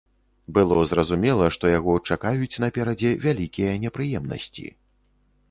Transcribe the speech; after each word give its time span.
Было 0.57 0.77
зразумела, 0.91 1.49
што 1.55 1.71
яго 1.73 1.93
чакаюць 2.15 2.61
наперадзе 2.65 3.13
вялікія 3.27 3.77
непрыемнасці. 3.87 4.67